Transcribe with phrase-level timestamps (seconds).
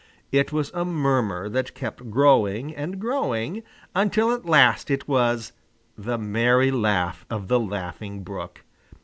[0.31, 3.61] It was a murmur that kept growing and growing,
[3.93, 5.51] until at last it was
[5.95, 8.63] the merry laugh of the Laughing Brook.